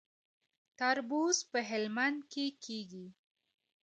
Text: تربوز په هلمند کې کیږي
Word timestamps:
تربوز 0.79 1.37
په 1.51 1.59
هلمند 1.69 2.19
کې 2.31 2.45
کیږي 2.63 3.07